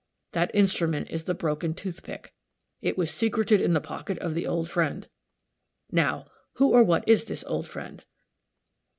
That 0.31 0.49
instrument 0.55 1.11
is 1.11 1.25
the 1.25 1.35
broken 1.35 1.75
tooth 1.75 2.01
pick. 2.01 2.33
It 2.81 2.97
was 2.97 3.11
secreted 3.11 3.61
in 3.61 3.73
the 3.73 3.79
pocket 3.79 4.17
of 4.17 4.33
the 4.33 4.47
old 4.47 4.67
friend. 4.67 5.07
Now, 5.91 6.25
who 6.53 6.69
or 6.71 6.83
what 6.83 7.07
is 7.07 7.25
this 7.25 7.43
old 7.43 7.67
friend? 7.67 8.03